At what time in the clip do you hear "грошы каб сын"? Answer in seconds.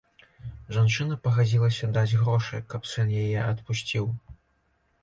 2.25-3.07